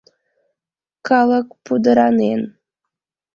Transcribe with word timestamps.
Калык 1.07 1.47
пудыранен. 1.65 2.41